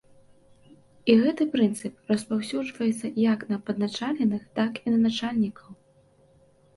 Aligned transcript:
І 1.13 1.15
гэты 1.25 1.43
прынцып 1.55 1.99
распаўсюджваецца 2.11 3.11
як 3.25 3.39
на 3.51 3.57
падначаленых, 3.67 4.47
так 4.61 4.81
і 4.85 4.95
на 4.95 4.99
начальнікаў. 5.05 5.69